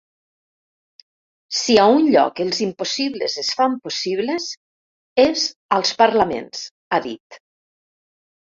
Si 1.57 1.75
a 1.81 1.83
un 1.97 2.07
lloc 2.15 2.41
els 2.45 2.61
impossibles 2.67 3.35
es 3.43 3.51
fan 3.59 3.77
possibles, 3.89 4.49
és 5.27 5.47
als 5.79 5.93
parlaments, 6.01 6.65
ha 6.97 7.03
dit. 7.09 7.39